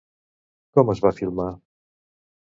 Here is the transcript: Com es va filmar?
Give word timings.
Com 0.77 0.89
es 0.93 1.01
va 1.07 1.11
filmar? 1.19 1.45